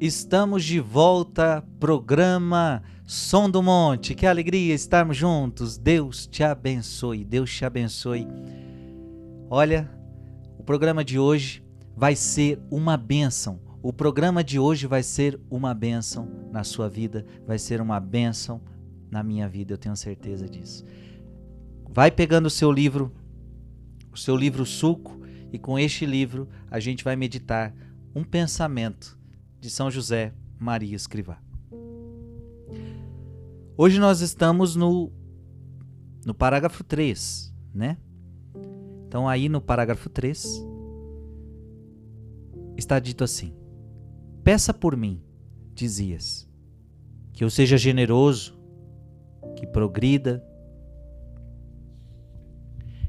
[0.00, 4.14] Estamos de volta, programa Som do Monte.
[4.14, 5.76] Que alegria estarmos juntos.
[5.76, 8.26] Deus te abençoe, Deus te abençoe.
[9.50, 9.90] Olha,
[10.58, 11.62] o programa de hoje
[11.94, 13.60] vai ser uma bênção.
[13.82, 18.58] O programa de hoje vai ser uma bênção na sua vida, vai ser uma bênção
[19.10, 20.82] na minha vida, eu tenho certeza disso.
[21.90, 23.12] Vai pegando o seu livro,
[24.10, 25.20] o seu livro suco,
[25.52, 27.74] e com este livro a gente vai meditar
[28.14, 29.19] um pensamento
[29.60, 31.38] de São José Maria Escrivá.
[33.76, 35.12] Hoje nós estamos no,
[36.24, 37.98] no parágrafo 3, né?
[39.06, 40.64] Então, aí no parágrafo 3,
[42.76, 43.54] está dito assim:
[44.42, 45.22] Peça por mim,
[45.74, 46.48] dizias,
[47.32, 48.58] que eu seja generoso,
[49.56, 50.42] que progrida,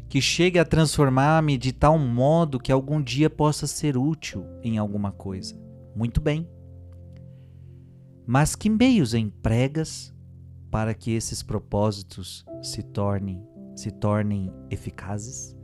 [0.10, 5.12] que chegue a transformar-me de tal modo que algum dia possa ser útil em alguma
[5.14, 6.48] coisa muito bem.
[8.26, 10.14] Mas que meios empregas
[10.70, 15.58] para que esses propósitos se tornem se tornem eficazes?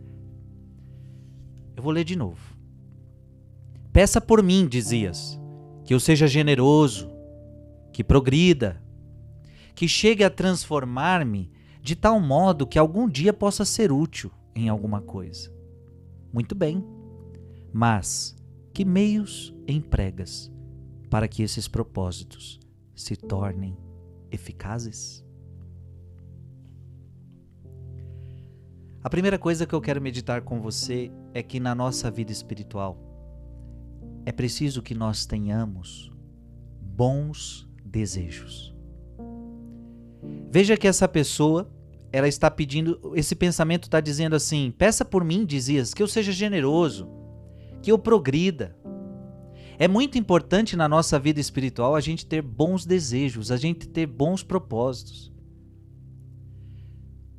[1.75, 2.58] Eu vou ler de novo.
[3.92, 5.39] Peça por mim, dizias,
[5.84, 7.09] que eu seja generoso,
[7.94, 8.81] que progrida,
[9.75, 15.02] que chegue a transformar-me de tal modo que algum dia possa ser útil em alguma
[15.02, 15.52] coisa.
[16.34, 16.84] Muito bem.
[17.72, 18.36] Mas
[18.78, 20.52] que meios empregas
[21.09, 22.59] para que esses propósitos
[22.94, 23.75] se tornem
[24.30, 25.25] eficazes?
[29.03, 33.00] A primeira coisa que eu quero meditar com você é que na nossa vida espiritual
[34.28, 36.14] é preciso que nós tenhamos
[36.80, 38.75] bons desejos.
[40.52, 41.67] Veja que essa pessoa,
[42.12, 46.31] ela está pedindo, esse pensamento está dizendo assim: peça por mim, dizias, que eu seja
[46.31, 47.17] generoso,
[47.81, 48.75] que eu progrida.
[49.80, 54.08] É muito importante na nossa vida espiritual a gente ter bons desejos, a gente ter
[54.08, 55.31] bons propósitos.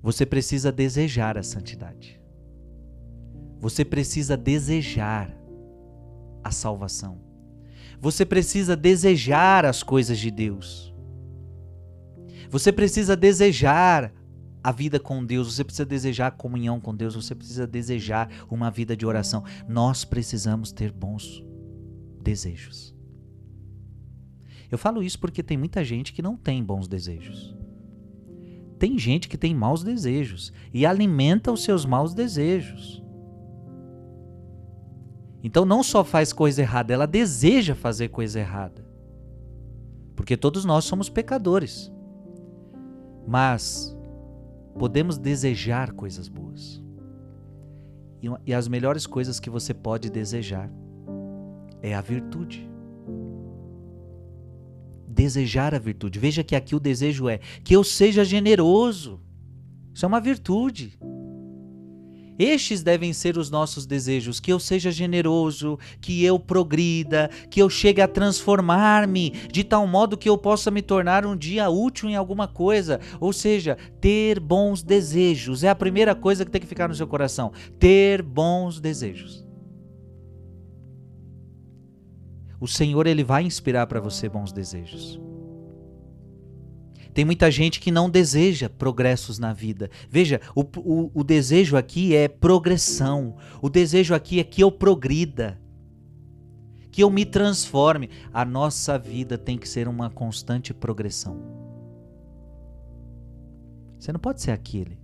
[0.03, 2.21] Você precisa desejar a santidade.
[3.61, 5.37] Você precisa desejar
[6.45, 7.21] a salvação.
[8.01, 10.95] Você precisa desejar as coisas de Deus.
[12.49, 14.13] Você precisa desejar
[14.69, 18.95] a vida com Deus, você precisa desejar comunhão com Deus, você precisa desejar uma vida
[18.95, 19.43] de oração.
[19.67, 21.43] Nós precisamos ter bons
[22.21, 22.95] desejos.
[24.71, 27.57] Eu falo isso porque tem muita gente que não tem bons desejos.
[28.79, 33.03] Tem gente que tem maus desejos e alimenta os seus maus desejos.
[35.43, 38.87] Então não só faz coisa errada, ela deseja fazer coisa errada.
[40.15, 41.91] Porque todos nós somos pecadores.
[43.27, 43.98] Mas
[44.79, 46.83] podemos desejar coisas boas.
[48.23, 50.71] E, e as melhores coisas que você pode desejar
[51.83, 52.69] é a virtude.
[55.07, 56.19] Desejar a virtude.
[56.19, 59.21] Veja que aqui o desejo é que eu seja generoso.
[59.93, 60.99] Isso é uma virtude.
[62.39, 67.69] Estes devem ser os nossos desejos: que eu seja generoso, que eu progrida, que eu
[67.69, 72.17] chegue a transformar-me de tal modo que eu possa me tornar um dia útil em
[72.17, 73.01] alguma coisa.
[73.21, 77.07] Ou seja, ter bons desejos é a primeira coisa que tem que ficar no seu
[77.07, 77.53] coração.
[77.79, 79.45] Ter bons desejos.
[82.61, 85.28] O Senhor ele vai inspirar para você bons desejos.
[87.19, 89.91] Tem muita gente que não deseja progressos na vida.
[90.09, 93.35] Veja, o, o, o desejo aqui é progressão.
[93.61, 95.61] O desejo aqui é que eu progrida,
[96.93, 98.09] que eu me transforme.
[98.33, 101.43] A nossa vida tem que ser uma constante progressão.
[103.99, 104.97] Você não pode ser aquele.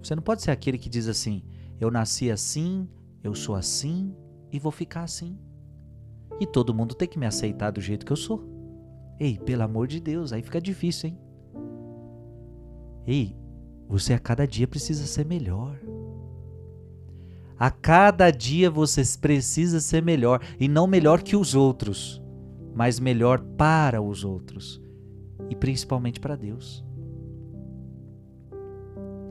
[0.00, 1.42] Você não pode ser aquele que diz assim:
[1.80, 2.88] eu nasci assim,
[3.20, 4.14] eu sou assim
[4.52, 5.36] e vou ficar assim.
[6.38, 8.53] E todo mundo tem que me aceitar do jeito que eu sou.
[9.18, 11.18] Ei, pelo amor de Deus, aí fica difícil, hein?
[13.06, 13.36] Ei,
[13.88, 15.78] você a cada dia precisa ser melhor.
[17.58, 22.20] A cada dia você precisa ser melhor e não melhor que os outros,
[22.74, 24.82] mas melhor para os outros
[25.48, 26.84] e principalmente para Deus.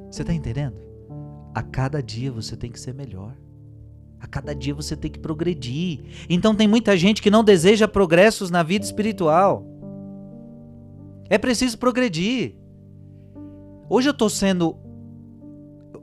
[0.09, 0.77] Você está entendendo?
[1.53, 3.35] A cada dia você tem que ser melhor.
[4.19, 5.99] A cada dia você tem que progredir.
[6.29, 9.72] Então tem muita gente que não deseja progressos na vida espiritual.
[11.29, 12.55] É preciso progredir.
[13.89, 14.77] Hoje eu estou sendo.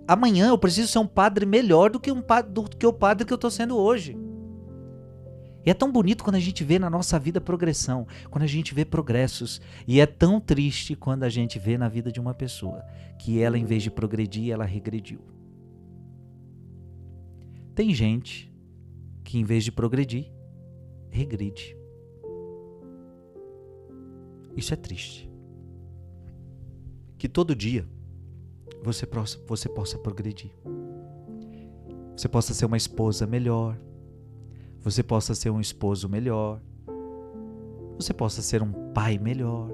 [0.06, 3.32] Amanhã eu preciso ser um padre melhor do que, um do que o padre que
[3.32, 4.17] eu estou sendo hoje.
[5.64, 8.75] E é tão bonito quando a gente vê na nossa vida progressão, quando a gente
[8.75, 9.61] vê progressos.
[9.87, 12.82] E é tão triste quando a gente vê na vida de uma pessoa
[13.19, 15.20] que ela, em vez de progredir, ela regrediu.
[17.75, 18.52] Tem gente
[19.23, 20.32] que, em vez de progredir,
[21.11, 21.80] regride.
[24.56, 25.31] Isso é triste.
[27.19, 27.87] Que todo dia
[28.82, 30.50] você possa, você possa progredir.
[32.17, 33.79] Você possa ser uma esposa melhor.
[34.82, 36.61] Você possa ser um esposo melhor.
[37.97, 39.70] Você possa ser um pai melhor.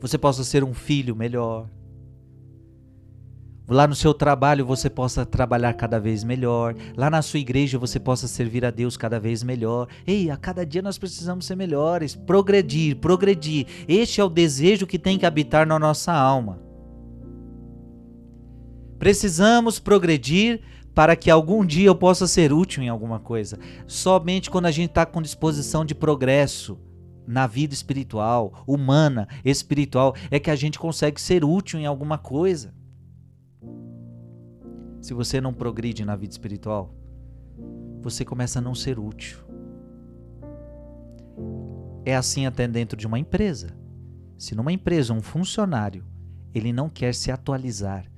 [0.00, 1.68] Você possa ser um filho melhor
[3.70, 8.00] lá no seu trabalho você possa trabalhar cada vez melhor, lá na sua igreja você
[8.00, 9.86] possa servir a Deus cada vez melhor.
[10.04, 13.66] Ei, a cada dia nós precisamos ser melhores, progredir, progredir.
[13.86, 16.60] Este é o desejo que tem que habitar na nossa alma.
[18.98, 20.60] Precisamos progredir
[20.92, 23.56] para que algum dia eu possa ser útil em alguma coisa.
[23.86, 26.76] Somente quando a gente está com disposição de progresso
[27.24, 32.79] na vida espiritual, humana, espiritual, é que a gente consegue ser útil em alguma coisa
[35.00, 36.94] se você não progride na vida espiritual,
[38.00, 39.38] você começa a não ser útil.
[42.04, 43.76] É assim até dentro de uma empresa.
[44.38, 46.04] Se numa empresa um funcionário
[46.54, 48.10] ele não quer se atualizar,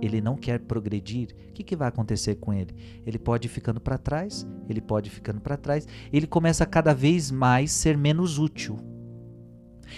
[0.00, 2.74] ele não quer progredir, o que, que vai acontecer com ele?
[3.06, 6.66] Ele pode ir ficando para trás, ele pode ir ficando para trás, ele começa a
[6.66, 8.78] cada vez mais ser menos útil.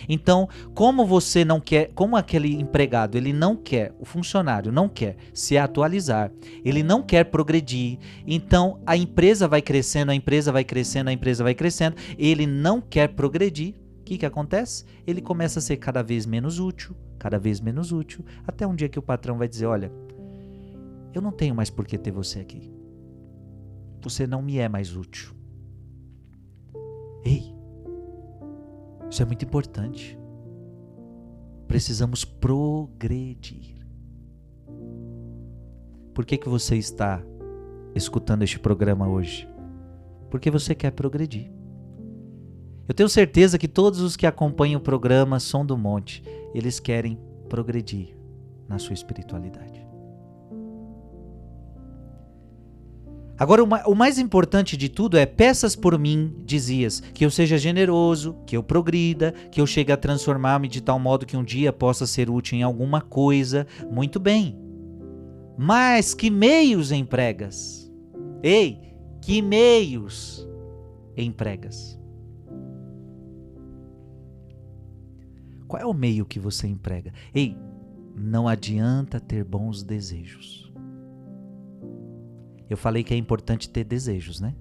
[0.08, 5.16] Então, como você não quer, como aquele empregado, ele não quer, o funcionário não quer
[5.32, 6.30] se atualizar,
[6.64, 11.42] ele não quer progredir, então a empresa vai crescendo, a empresa vai crescendo, a empresa
[11.42, 13.74] vai crescendo, ele não quer progredir.
[14.00, 14.84] O que, que acontece?
[15.06, 18.88] Ele começa a ser cada vez menos útil, cada vez menos útil, até um dia
[18.88, 19.92] que o patrão vai dizer: Olha,
[21.12, 22.72] eu não tenho mais por que ter você aqui.
[24.02, 25.34] Você não me é mais útil.
[27.24, 27.52] Ei,
[29.10, 30.18] isso é muito importante.
[31.66, 33.76] Precisamos progredir.
[36.14, 37.22] Por que, que você está
[37.94, 39.48] escutando este programa hoje?
[40.30, 41.50] Porque você quer progredir.
[42.86, 46.22] Eu tenho certeza que todos os que acompanham o programa Som do Monte,
[46.54, 47.18] eles querem
[47.48, 48.16] progredir
[48.66, 49.87] na sua espiritualidade.
[53.38, 58.36] Agora, o mais importante de tudo é: peças por mim, dizias, que eu seja generoso,
[58.44, 62.06] que eu progrida, que eu chegue a transformar-me de tal modo que um dia possa
[62.06, 63.66] ser útil em alguma coisa.
[63.90, 64.58] Muito bem.
[65.56, 67.90] Mas que meios empregas?
[68.42, 68.80] Ei,
[69.20, 70.48] que meios
[71.16, 71.98] empregas?
[75.68, 77.12] Qual é o meio que você emprega?
[77.34, 77.56] Ei,
[78.16, 80.67] não adianta ter bons desejos.
[82.68, 84.54] Eu falei que é importante ter desejos, né?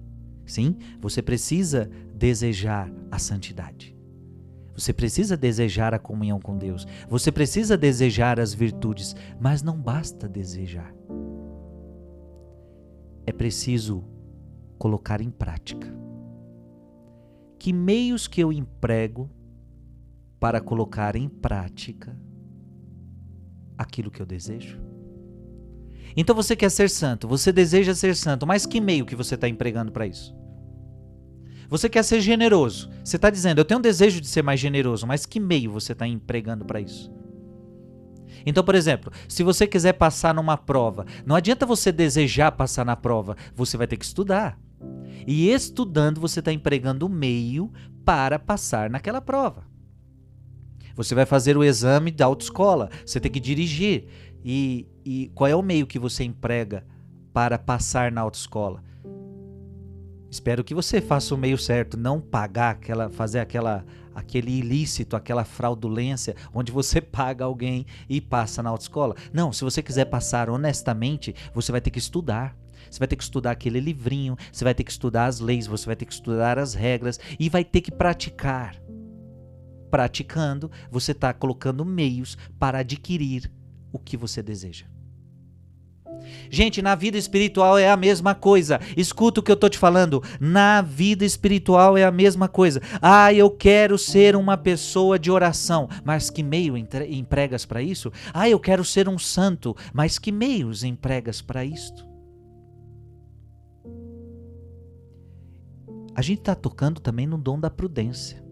[0.46, 3.94] Sim, você precisa desejar a santidade.
[4.74, 6.86] Você precisa desejar a comunhão com Deus.
[7.08, 10.94] Você precisa desejar as virtudes, mas não basta desejar.
[13.26, 14.04] É preciso
[14.78, 15.92] colocar em prática.
[17.58, 19.28] Que meios que eu emprego
[20.38, 22.16] para colocar em prática
[23.76, 24.87] aquilo que eu desejo?
[26.20, 29.48] Então você quer ser santo, você deseja ser santo, mas que meio que você está
[29.48, 30.34] empregando para isso?
[31.68, 32.90] Você quer ser generoso.
[33.04, 35.92] Você está dizendo, eu tenho um desejo de ser mais generoso, mas que meio você
[35.92, 37.08] está empregando para isso?
[38.44, 42.96] Então, por exemplo, se você quiser passar numa prova, não adianta você desejar passar na
[42.96, 44.58] prova, você vai ter que estudar.
[45.24, 47.72] E estudando, você está empregando o meio
[48.04, 49.62] para passar naquela prova.
[50.98, 54.08] Você vai fazer o exame da autoescola, você tem que dirigir.
[54.44, 56.86] E, e qual é o meio que você emprega
[57.32, 58.82] para passar na autoescola?
[60.30, 65.44] Espero que você faça o meio certo, não pagar aquela, fazer aquela, aquele ilícito, aquela
[65.44, 69.14] fraudulência, onde você paga alguém e passa na autoescola.
[69.32, 72.54] Não, se você quiser passar honestamente, você vai ter que estudar.
[72.90, 75.84] Você vai ter que estudar aquele livrinho, você vai ter que estudar as leis, você
[75.84, 78.76] vai ter que estudar as regras e vai ter que praticar.
[79.90, 83.50] Praticando, você está colocando meios para adquirir
[83.92, 84.86] o que você deseja.
[86.50, 88.80] Gente, na vida espiritual é a mesma coisa.
[88.96, 90.22] Escuta o que eu tô te falando.
[90.40, 92.80] Na vida espiritual é a mesma coisa.
[93.00, 98.12] Ah, eu quero ser uma pessoa de oração, mas que meio empregas para isso?
[98.32, 102.06] Ah, eu quero ser um santo, mas que meios empregas para isto?
[106.14, 108.42] A gente está tocando também no dom da prudência.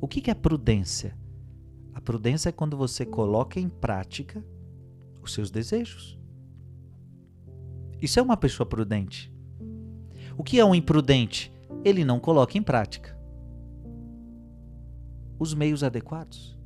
[0.00, 1.16] O que, que é prudência?
[1.98, 4.40] A prudência é quando você coloca em prática
[5.20, 6.16] os seus desejos.
[8.00, 9.34] Isso é uma pessoa prudente.
[10.36, 11.52] O que é um imprudente?
[11.84, 13.18] Ele não coloca em prática
[15.40, 16.56] os meios adequados.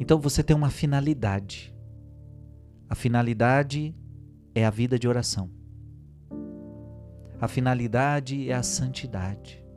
[0.00, 1.72] Então você tem uma finalidade.
[2.88, 3.94] A finalidade
[4.52, 5.48] é a vida de oração.
[7.40, 9.67] A finalidade é a santidade.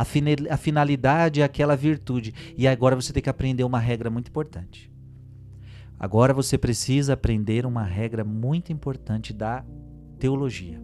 [0.00, 2.32] A, finalidade é aquela virtude.
[2.56, 4.90] E agora você tem que aprender uma regra muito importante.
[5.98, 9.62] Agora você precisa aprender uma regra muito importante da
[10.18, 10.80] teologia.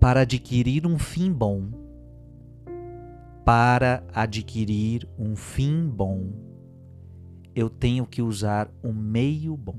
[0.00, 1.70] Para adquirir um fim bom,
[3.44, 6.32] para adquirir um fim bom,
[7.54, 9.78] eu tenho que usar um meio bom.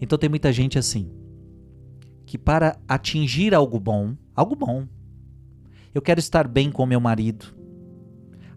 [0.00, 1.10] Então tem muita gente assim,
[2.26, 4.86] que para atingir algo bom, algo bom,
[5.94, 7.56] eu quero estar bem com meu marido.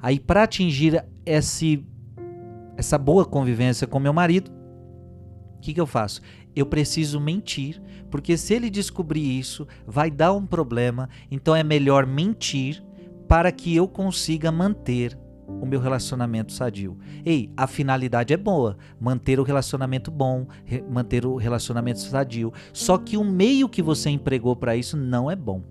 [0.02, 1.86] Aí para atingir esse
[2.76, 4.50] essa boa convivência com meu marido,
[5.58, 6.22] o que, que eu faço?
[6.56, 11.10] Eu preciso mentir, porque se ele descobrir isso, vai dar um problema.
[11.30, 12.82] Então é melhor mentir
[13.28, 15.18] para que eu consiga manter
[15.62, 16.98] o meu relacionamento sadio.
[17.25, 20.48] Ei, a finalidade é boa, manter o relacionamento bom,
[20.89, 22.53] manter o relacionamento sadio.
[22.72, 25.63] Só que o meio que você empregou para isso não é bom.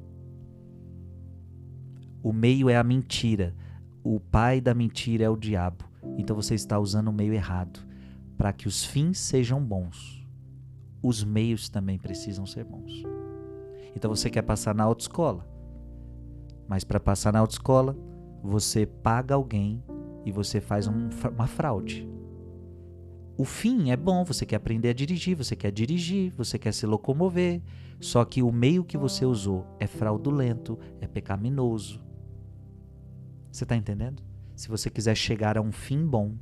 [2.22, 3.54] O meio é a mentira.
[4.02, 5.84] O pai da mentira é o diabo.
[6.16, 7.80] Então você está usando o meio errado.
[8.36, 10.24] Para que os fins sejam bons,
[11.02, 13.02] os meios também precisam ser bons.
[13.96, 15.46] Então você quer passar na autoescola.
[16.68, 17.96] Mas para passar na autoescola,
[18.42, 19.82] você paga alguém
[20.24, 22.08] e você faz um, uma fraude.
[23.36, 26.84] O fim é bom, você quer aprender a dirigir, você quer dirigir, você quer se
[26.86, 27.62] locomover,
[28.00, 32.00] só que o meio que você usou é fraudulento, é pecaminoso.
[33.50, 34.22] Você está entendendo?
[34.56, 36.34] Se você quiser chegar a um fim bom,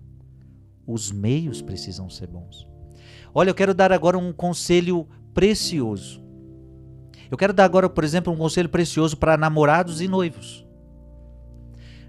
[0.87, 2.67] os meios precisam ser bons.
[3.35, 6.25] Olha, eu quero dar agora um conselho precioso.
[7.31, 10.66] Eu quero dar agora, por exemplo, um conselho precioso para namorados e noivos.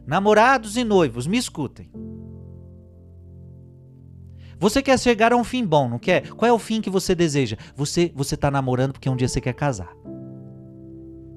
[0.08, 1.92] Namorados e noivos, me escutem.
[4.58, 6.30] Você quer chegar a um fim bom, não quer?
[6.30, 7.58] Qual é o fim que você deseja?
[7.76, 9.94] Você você está namorando porque um dia você quer casar.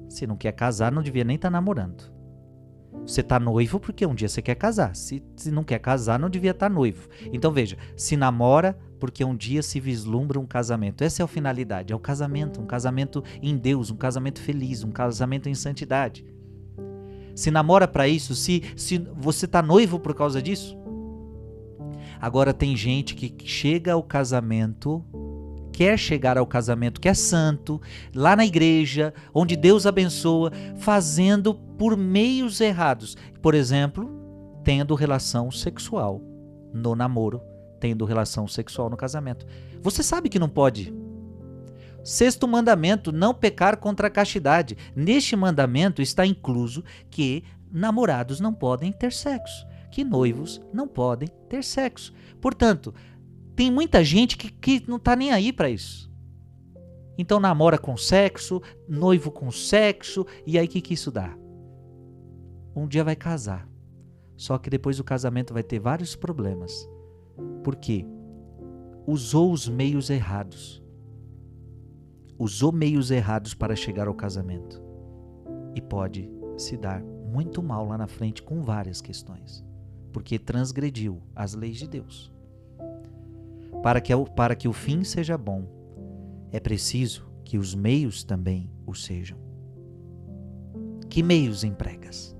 [0.07, 2.09] Se não quer casar, não devia nem estar tá namorando.
[3.05, 4.95] Você está noivo porque um dia você quer casar.
[4.95, 7.09] Se, se não quer casar, não devia estar tá noivo.
[7.33, 11.03] Então veja, se namora porque um dia se vislumbra um casamento.
[11.03, 14.91] Essa é a finalidade, é o casamento, um casamento em Deus, um casamento feliz, um
[14.91, 16.23] casamento em santidade
[17.41, 20.77] se namora para isso, se, se você tá noivo por causa disso.
[22.19, 25.03] Agora tem gente que chega ao casamento,
[25.71, 27.81] quer chegar ao casamento que é santo,
[28.13, 33.17] lá na igreja, onde Deus abençoa, fazendo por meios errados.
[33.41, 34.07] Por exemplo,
[34.63, 36.21] tendo relação sexual
[36.71, 37.41] no namoro,
[37.79, 39.47] tendo relação sexual no casamento.
[39.81, 40.93] Você sabe que não pode
[42.03, 44.77] Sexto mandamento: não pecar contra a castidade.
[44.95, 51.63] Neste mandamento está incluso que namorados não podem ter sexo, que noivos não podem ter
[51.63, 52.13] sexo.
[52.41, 52.93] Portanto,
[53.55, 56.11] tem muita gente que, que não está nem aí para isso.
[57.17, 61.35] Então namora com sexo, noivo com sexo, e aí o que, que isso dá?
[62.75, 63.69] Um dia vai casar.
[64.35, 66.89] Só que depois o casamento vai ter vários problemas.
[67.63, 68.05] Por quê?
[69.05, 70.80] Usou os meios errados
[72.41, 74.81] usou meios errados para chegar ao casamento.
[75.75, 79.63] E pode se dar muito mal lá na frente com várias questões,
[80.11, 82.33] porque transgrediu as leis de Deus.
[83.83, 85.67] Para que, para que o fim seja bom,
[86.51, 89.37] é preciso que os meios também o sejam.
[91.09, 92.35] Que meios empregas?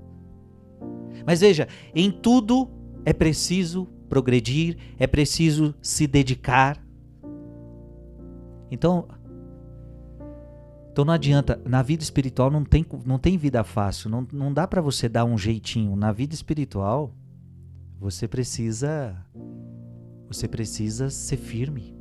[1.27, 2.67] Mas veja, em tudo
[3.05, 6.83] é preciso progredir, é preciso se dedicar.
[8.71, 9.07] Então,
[10.91, 14.67] então não adianta, na vida espiritual não tem, não tem vida fácil, não, não dá
[14.67, 15.95] para você dar um jeitinho.
[15.95, 17.15] Na vida espiritual,
[17.97, 19.15] você precisa
[20.27, 21.95] você precisa ser firme.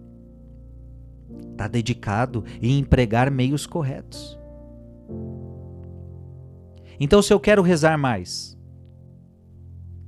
[1.56, 4.38] Tá dedicado e empregar meios corretos.
[6.98, 8.58] Então se eu quero rezar mais,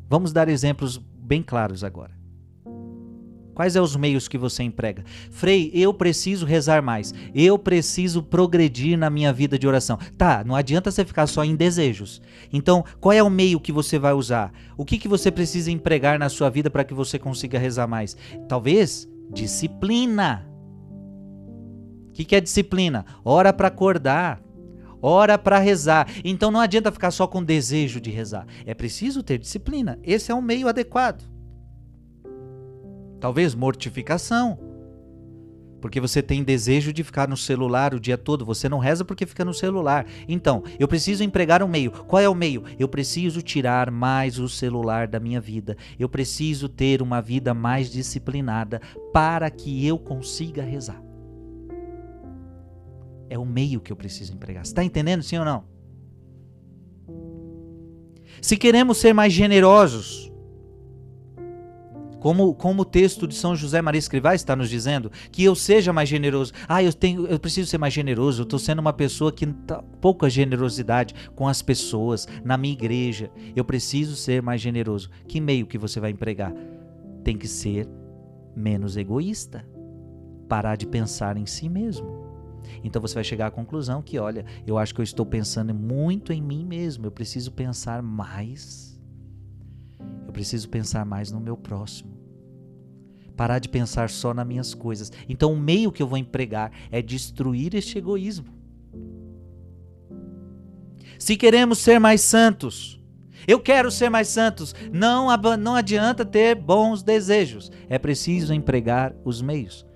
[0.08, 2.21] vamos dar exemplos bem claros agora.
[3.54, 5.04] Quais são os meios que você emprega?
[5.30, 7.12] Frei, eu preciso rezar mais.
[7.34, 9.98] Eu preciso progredir na minha vida de oração.
[10.16, 12.22] Tá, não adianta você ficar só em desejos.
[12.52, 14.52] Então, qual é o meio que você vai usar?
[14.76, 18.16] O que, que você precisa empregar na sua vida para que você consiga rezar mais?
[18.48, 20.48] Talvez disciplina.
[22.08, 23.04] O que, que é disciplina?
[23.24, 24.42] Hora para acordar.
[25.00, 26.08] Hora para rezar.
[26.24, 28.46] Então não adianta ficar só com desejo de rezar.
[28.64, 29.98] É preciso ter disciplina.
[30.02, 31.31] Esse é um meio adequado.
[33.22, 34.58] Talvez mortificação.
[35.80, 39.24] Porque você tem desejo de ficar no celular o dia todo, você não reza porque
[39.24, 40.06] fica no celular.
[40.26, 41.92] Então, eu preciso empregar um meio.
[41.92, 42.64] Qual é o meio?
[42.80, 45.76] Eu preciso tirar mais o celular da minha vida.
[46.00, 48.80] Eu preciso ter uma vida mais disciplinada
[49.12, 51.00] para que eu consiga rezar.
[53.30, 54.64] É o meio que eu preciso empregar.
[54.64, 55.62] Está entendendo, sim ou não?
[58.40, 60.31] Se queremos ser mais generosos,
[62.22, 65.92] como, como o texto de São José Maria Escrivá está nos dizendo, que eu seja
[65.92, 66.52] mais generoso.
[66.68, 68.42] Ah, eu tenho, eu preciso ser mais generoso.
[68.42, 73.28] Eu estou sendo uma pessoa que tá pouca generosidade com as pessoas na minha igreja.
[73.56, 75.10] Eu preciso ser mais generoso.
[75.26, 76.54] Que meio que você vai empregar?
[77.24, 77.88] Tem que ser
[78.54, 79.66] menos egoísta.
[80.48, 82.06] Parar de pensar em si mesmo.
[82.84, 86.32] Então você vai chegar à conclusão que, olha, eu acho que eu estou pensando muito
[86.32, 87.04] em mim mesmo.
[87.04, 88.96] Eu preciso pensar mais.
[90.24, 92.11] Eu preciso pensar mais no meu próximo
[93.36, 95.10] parar de pensar só nas minhas coisas.
[95.28, 98.46] Então, o meio que eu vou empregar é destruir este egoísmo.
[101.18, 103.00] Se queremos ser mais santos,
[103.46, 109.40] eu quero ser mais santos, não, não adianta ter bons desejos, é preciso empregar os
[109.42, 109.86] meios.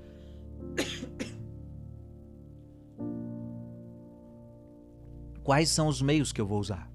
[5.42, 6.90] Quais são os meios que eu vou usar?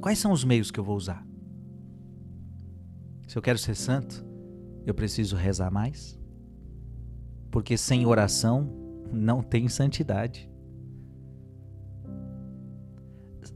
[0.00, 1.26] Quais são os meios que eu vou usar?
[3.26, 4.24] Se eu quero ser santo,
[4.86, 6.18] eu preciso rezar mais?
[7.50, 8.68] Porque sem oração
[9.12, 10.48] não tem santidade.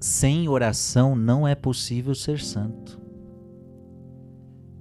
[0.00, 3.00] Sem oração não é possível ser santo.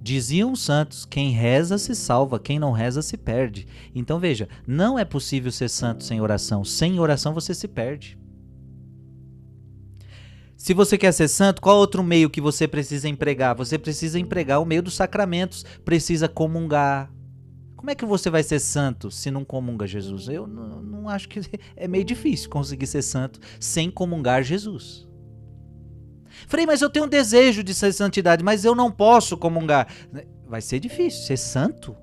[0.02, 3.66] Diziam os santos: quem reza se salva, quem não reza se perde.
[3.94, 6.62] Então veja, não é possível ser santo sem oração.
[6.62, 8.18] Sem oração você se perde.
[10.64, 13.54] Se você quer ser santo, qual outro meio que você precisa empregar?
[13.54, 17.12] Você precisa empregar o meio dos sacramentos, precisa comungar.
[17.76, 20.26] Como é que você vai ser santo se não comunga Jesus?
[20.26, 21.42] Eu não, acho que
[21.76, 25.06] é meio difícil conseguir ser santo sem comungar Jesus.
[26.46, 29.86] Falei, mas eu tenho um desejo de ser santidade, mas eu não posso comungar.
[30.48, 31.94] Vai ser difícil ser santo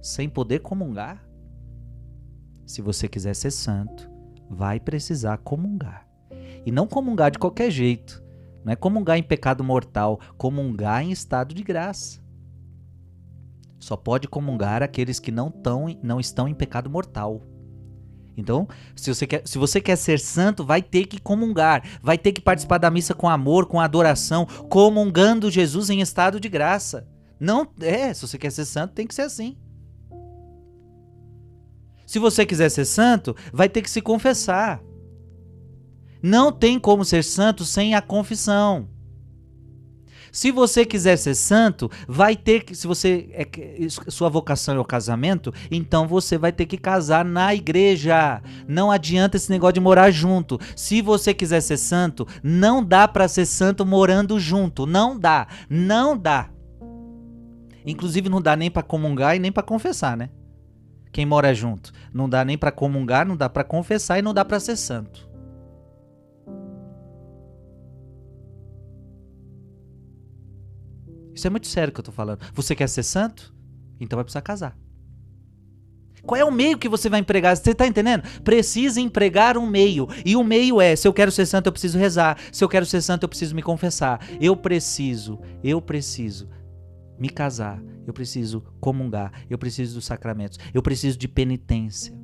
[0.00, 1.28] sem poder comungar.
[2.64, 4.08] Se você quiser ser santo,
[4.48, 6.05] vai precisar comungar.
[6.66, 8.22] E não comungar de qualquer jeito.
[8.64, 12.20] Não é comungar em pecado mortal, comungar em estado de graça.
[13.78, 17.40] Só pode comungar aqueles que não, tão, não estão em pecado mortal.
[18.36, 22.32] Então, se você, quer, se você quer ser santo, vai ter que comungar, vai ter
[22.32, 27.08] que participar da missa com amor, com adoração, comungando Jesus em estado de graça.
[27.38, 29.56] Não é, se você quer ser santo, tem que ser assim.
[32.06, 34.82] Se você quiser ser santo, vai ter que se confessar.
[36.22, 38.88] Não tem como ser santo sem a confissão.
[40.36, 43.46] Se você quiser ser santo, vai ter que, se você é,
[43.88, 48.42] sua vocação é o casamento, então você vai ter que casar na igreja.
[48.68, 50.60] Não adianta esse negócio de morar junto.
[50.76, 56.14] Se você quiser ser santo, não dá para ser santo morando junto, não dá, não
[56.14, 56.50] dá.
[57.86, 60.28] Inclusive não dá nem para comungar e nem para confessar, né?
[61.12, 64.44] Quem mora junto, não dá nem para comungar, não dá para confessar e não dá
[64.44, 65.25] para ser santo.
[71.36, 72.40] Isso é muito sério que eu tô falando.
[72.54, 73.54] Você quer ser santo?
[74.00, 74.76] Então vai precisar casar.
[76.22, 77.54] Qual é o meio que você vai empregar?
[77.54, 78.24] Você está entendendo?
[78.42, 80.08] Precisa empregar um meio.
[80.24, 82.38] E o meio é: se eu quero ser santo, eu preciso rezar.
[82.50, 84.18] Se eu quero ser santo, eu preciso me confessar.
[84.40, 86.48] Eu preciso, eu preciso
[87.18, 87.80] me casar.
[88.06, 89.30] Eu preciso comungar.
[89.48, 90.58] Eu preciso dos sacramentos.
[90.72, 92.14] Eu preciso de penitência.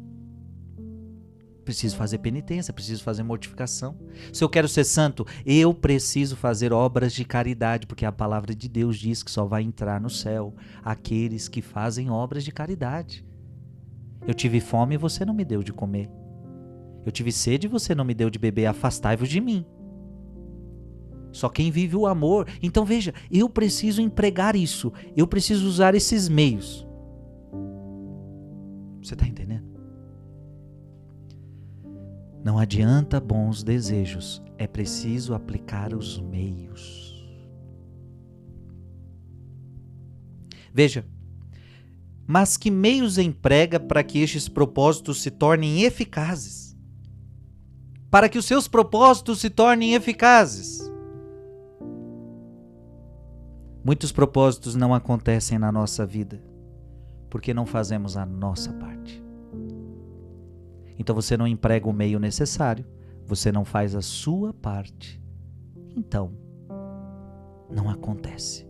[1.64, 3.96] Preciso fazer penitência, preciso fazer mortificação.
[4.32, 8.68] Se eu quero ser santo, eu preciso fazer obras de caridade, porque a palavra de
[8.68, 13.24] Deus diz que só vai entrar no céu aqueles que fazem obras de caridade.
[14.26, 16.10] Eu tive fome e você não me deu de comer.
[17.04, 18.66] Eu tive sede e você não me deu de beber.
[18.66, 19.64] Afastai-vos de mim.
[21.32, 22.46] Só quem vive o amor.
[22.62, 24.92] Então veja, eu preciso empregar isso.
[25.16, 26.86] Eu preciso usar esses meios.
[29.02, 29.71] Você está entendendo?
[32.44, 37.02] Não adianta bons desejos, é preciso aplicar os meios.
[40.74, 41.04] Veja,
[42.26, 46.76] mas que meios emprega para que estes propósitos se tornem eficazes?
[48.10, 50.90] Para que os seus propósitos se tornem eficazes.
[53.84, 56.42] Muitos propósitos não acontecem na nossa vida
[57.32, 59.21] porque não fazemos a nossa parte.
[60.98, 62.84] Então você não emprega o meio necessário,
[63.26, 65.22] você não faz a sua parte.
[65.96, 66.32] Então,
[67.70, 68.66] não acontece.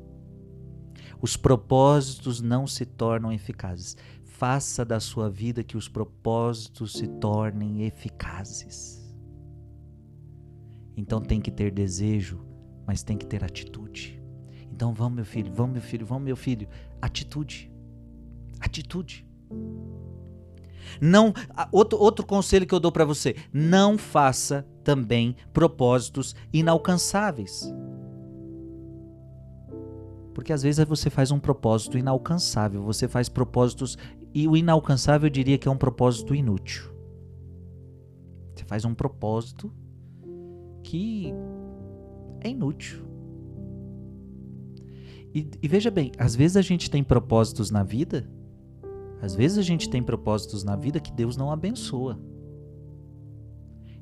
[1.20, 3.96] Os propósitos não se tornam eficazes.
[4.24, 9.02] Faça da sua vida que os propósitos se tornem eficazes.
[10.96, 12.44] Então tem que ter desejo,
[12.86, 14.20] mas tem que ter atitude.
[14.70, 16.68] Então vamos, meu filho, vamos, meu filho, vamos, meu filho.
[17.00, 17.70] Atitude.
[18.58, 19.26] Atitude.
[21.00, 21.32] Não,
[21.70, 27.72] outro, outro conselho que eu dou para você: não faça também propósitos inalcançáveis.
[30.34, 33.98] Porque às vezes você faz um propósito inalcançável, você faz propósitos
[34.34, 36.90] e o inalcançável eu diria que é um propósito inútil.
[38.54, 39.70] Você faz um propósito
[40.82, 41.32] que
[42.40, 43.02] é inútil.
[45.34, 48.28] E, e, veja bem, às vezes a gente tem propósitos na vida,
[49.22, 52.18] às vezes a gente tem propósitos na vida que Deus não abençoa.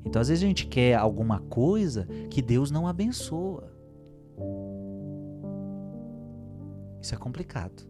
[0.03, 3.71] Então, às vezes a gente quer alguma coisa que Deus não abençoa.
[6.99, 7.87] Isso é complicado.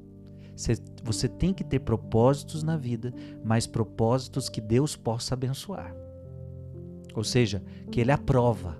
[1.06, 3.14] Você, tem que ter propósitos na vida,
[3.44, 5.96] mas propósitos que Deus possa abençoar.
[7.16, 8.78] Ou seja, que Ele aprova.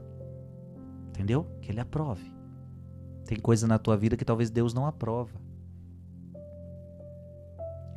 [1.08, 1.48] Entendeu?
[1.62, 2.30] Que Ele aprove.
[3.26, 5.40] Tem coisa na tua vida que talvez Deus não aprova.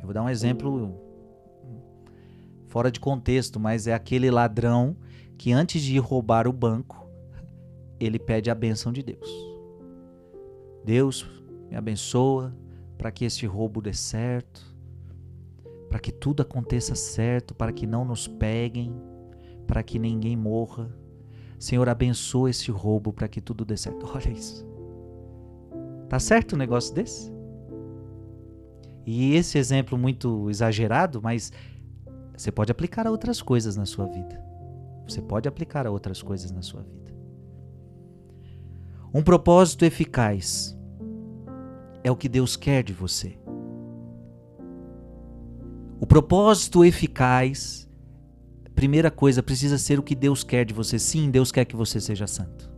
[0.05, 0.95] Eu vou dar um exemplo
[2.67, 4.95] fora de contexto, mas é aquele ladrão
[5.35, 7.09] que antes de ir roubar o banco,
[7.99, 9.27] ele pede a bênção de Deus.
[10.83, 11.27] Deus
[11.71, 12.55] me abençoa
[12.99, 14.75] para que este roubo dê certo,
[15.89, 18.95] para que tudo aconteça certo, para que não nos peguem,
[19.65, 20.95] para que ninguém morra.
[21.57, 24.05] Senhor, abençoa esse roubo para que tudo dê certo.
[24.13, 24.63] Olha isso.
[26.07, 27.34] Tá certo um negócio desse?
[29.05, 31.51] E esse exemplo muito exagerado, mas
[32.35, 34.43] você pode aplicar a outras coisas na sua vida.
[35.07, 37.13] Você pode aplicar a outras coisas na sua vida.
[39.13, 40.77] Um propósito eficaz
[42.03, 43.37] é o que Deus quer de você.
[45.99, 47.89] O propósito eficaz,
[48.73, 50.99] primeira coisa, precisa ser o que Deus quer de você.
[50.99, 52.74] Sim, Deus quer que você seja santo.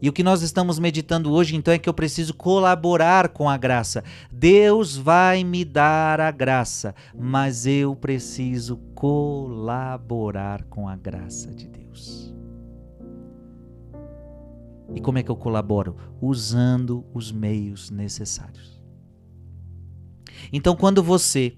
[0.00, 3.56] E o que nós estamos meditando hoje, então, é que eu preciso colaborar com a
[3.56, 4.04] graça.
[4.30, 12.32] Deus vai me dar a graça, mas eu preciso colaborar com a graça de Deus.
[14.94, 15.96] E como é que eu colaboro?
[16.20, 18.80] Usando os meios necessários.
[20.52, 21.56] Então, quando você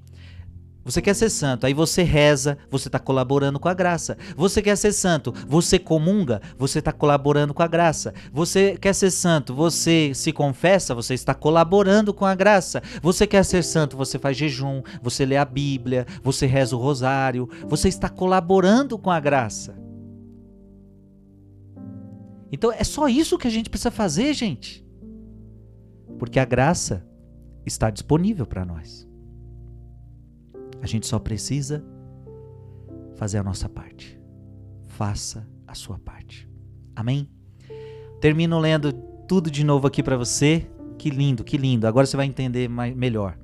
[0.90, 4.18] você quer ser santo, aí você reza, você está colaborando com a graça.
[4.36, 8.12] Você quer ser santo, você comunga, você está colaborando com a graça.
[8.32, 12.82] Você quer ser santo, você se confessa, você está colaborando com a graça.
[13.00, 17.48] Você quer ser santo, você faz jejum, você lê a Bíblia, você reza o rosário,
[17.68, 19.78] você está colaborando com a graça.
[22.50, 24.84] Então é só isso que a gente precisa fazer, gente.
[26.18, 27.06] Porque a graça
[27.64, 29.08] está disponível para nós.
[30.82, 31.84] A gente só precisa
[33.16, 34.18] fazer a nossa parte.
[34.88, 36.48] Faça a sua parte.
[36.96, 37.28] Amém?
[38.20, 38.92] Termino lendo
[39.26, 40.66] tudo de novo aqui para você.
[40.98, 41.86] Que lindo, que lindo.
[41.86, 43.38] Agora você vai entender mais, melhor.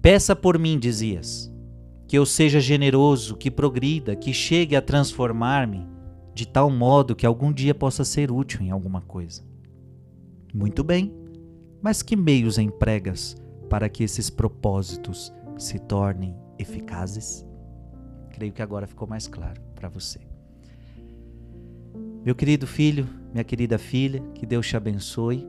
[0.00, 1.52] Peça por mim, dizias,
[2.08, 5.86] que eu seja generoso, que progrida, que chegue a transformar-me
[6.34, 9.44] de tal modo que algum dia possa ser útil em alguma coisa.
[10.52, 11.14] Muito bem,
[11.80, 13.36] mas que meios empregas
[13.68, 17.46] para que esses propósitos se tornem eficazes?
[18.30, 20.20] Creio que agora ficou mais claro para você.
[22.24, 25.46] Meu querido filho, minha querida filha, que Deus te abençoe.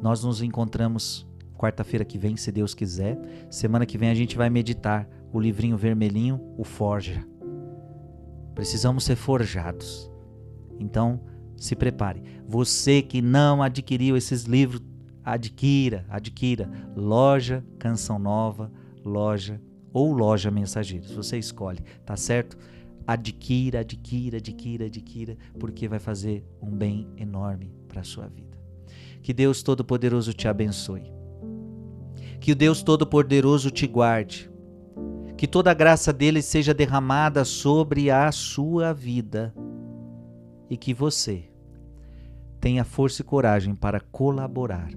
[0.00, 3.18] Nós nos encontramos quarta-feira que vem, se Deus quiser.
[3.48, 7.24] Semana que vem a gente vai meditar o livrinho vermelhinho, o Forja.
[8.54, 10.10] Precisamos ser forjados.
[10.78, 11.20] Então,
[11.56, 12.22] se prepare.
[12.46, 14.82] Você que não adquiriu esses livros,
[15.24, 16.70] adquira, adquira.
[16.96, 18.70] Loja Canção Nova,
[19.04, 19.60] loja
[19.92, 21.12] ou loja Mensageiros.
[21.12, 22.56] Você escolhe, tá certo?
[23.06, 28.58] Adquira, adquira, adquira, adquira, porque vai fazer um bem enorme para a sua vida.
[29.22, 31.12] Que Deus Todo-Poderoso te abençoe.
[32.40, 34.50] Que o Deus Todo-Poderoso te guarde.
[35.36, 39.54] Que toda a graça dele seja derramada sobre a sua vida.
[40.70, 41.44] E que você
[42.60, 44.88] tenha força e coragem para colaborar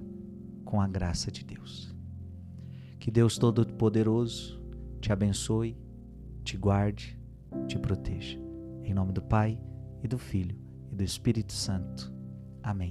[0.66, 1.94] com a graça de Deus.
[2.98, 4.60] Que Deus Todo-Poderoso
[5.00, 5.78] te abençoe,
[6.44, 7.18] te guarde,
[7.66, 8.38] te proteja.
[8.82, 9.58] Em nome do Pai,
[10.02, 10.58] e do Filho,
[10.90, 12.12] e do Espírito Santo.
[12.62, 12.84] Amém.